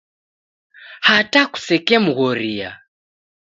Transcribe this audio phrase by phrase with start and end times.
[1.07, 2.69] Hata kusekemghoria.